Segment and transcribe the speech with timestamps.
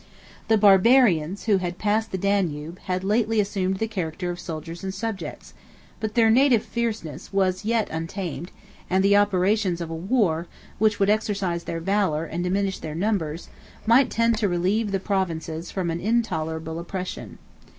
[0.47, 4.91] The Barbarians, who had passed the Danube, had lately assumed the character of soldiers and
[4.91, 5.53] subjects,
[5.99, 8.49] but their native fierceness was yet untamed:
[8.89, 10.47] and the operations of a war,
[10.79, 13.49] which would exercise their valor, and diminish their numbers,
[13.85, 17.37] might tend to relieve the provinces from an intolerable oppression.